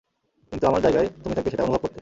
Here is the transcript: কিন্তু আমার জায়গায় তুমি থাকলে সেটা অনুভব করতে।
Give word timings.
কিন্তু 0.51 0.65
আমার 0.67 0.81
জায়গায় 0.81 1.07
তুমি 1.23 1.33
থাকলে 1.35 1.51
সেটা 1.51 1.63
অনুভব 1.63 1.77
করতে। 1.77 1.89